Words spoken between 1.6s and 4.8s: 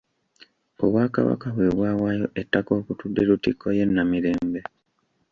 bwawaayo ettaka okutudde Lutikko y'e Namirembe.